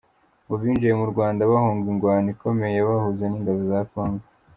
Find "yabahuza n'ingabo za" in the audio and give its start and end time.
2.77-3.79